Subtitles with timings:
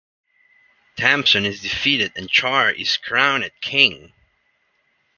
[0.97, 4.13] Tamson is defeated and Char is crowned king.